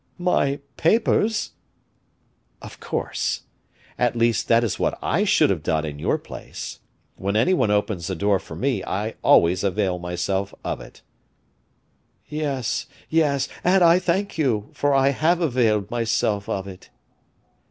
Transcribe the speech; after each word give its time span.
"My 0.17 0.59
papers?" 0.77 1.51
"Of 2.59 2.79
course; 2.79 3.43
at 3.99 4.15
least 4.15 4.47
that 4.47 4.63
is 4.63 4.79
what 4.79 4.97
I 4.99 5.25
should 5.25 5.51
have 5.51 5.61
done 5.61 5.85
in 5.85 5.99
your 5.99 6.17
place. 6.17 6.79
When 7.17 7.35
any 7.35 7.53
one 7.53 7.69
opens 7.69 8.09
a 8.09 8.15
door 8.15 8.39
for 8.39 8.55
me 8.55 8.83
I 8.83 9.13
always 9.21 9.63
avail 9.63 9.99
myself 9.99 10.55
of 10.63 10.81
it." 10.81 11.03
"Yes, 12.27 12.87
yes, 13.09 13.47
and 13.63 13.83
I 13.83 13.99
thank 13.99 14.39
you, 14.39 14.71
for 14.73 14.91
I 14.95 15.09
have 15.09 15.39
availed 15.39 15.91
myself 15.91 16.49
of 16.49 16.67
it." 16.67 16.89